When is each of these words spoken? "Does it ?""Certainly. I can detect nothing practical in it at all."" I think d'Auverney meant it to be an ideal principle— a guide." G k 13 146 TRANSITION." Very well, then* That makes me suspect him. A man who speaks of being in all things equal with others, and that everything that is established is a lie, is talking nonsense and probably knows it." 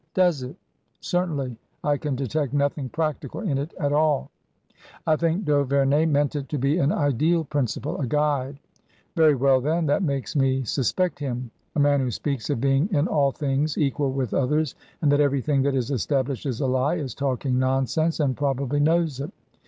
"Does 0.15 0.41
it 0.41 0.55
?""Certainly. 0.99 1.55
I 1.83 1.95
can 1.95 2.15
detect 2.15 2.53
nothing 2.55 2.89
practical 2.89 3.41
in 3.41 3.59
it 3.59 3.71
at 3.79 3.93
all."" 3.93 4.31
I 5.05 5.15
think 5.15 5.45
d'Auverney 5.45 6.07
meant 6.07 6.35
it 6.35 6.49
to 6.49 6.57
be 6.57 6.79
an 6.79 6.91
ideal 6.91 7.43
principle— 7.43 8.01
a 8.01 8.07
guide." 8.07 8.55
G 8.55 8.59
k 8.61 8.61
13 9.13 9.13
146 9.13 9.13
TRANSITION." 9.13 9.15
Very 9.15 9.35
well, 9.35 9.61
then* 9.61 9.85
That 9.85 10.01
makes 10.01 10.35
me 10.35 10.63
suspect 10.63 11.19
him. 11.19 11.51
A 11.75 11.79
man 11.79 11.99
who 11.99 12.09
speaks 12.09 12.49
of 12.49 12.59
being 12.59 12.89
in 12.91 13.07
all 13.07 13.31
things 13.31 13.77
equal 13.77 14.11
with 14.11 14.33
others, 14.33 14.73
and 15.03 15.11
that 15.11 15.21
everything 15.21 15.61
that 15.61 15.75
is 15.75 15.91
established 15.91 16.47
is 16.47 16.61
a 16.61 16.65
lie, 16.65 16.95
is 16.95 17.13
talking 17.13 17.59
nonsense 17.59 18.19
and 18.19 18.35
probably 18.35 18.79
knows 18.79 19.19
it." 19.19 19.31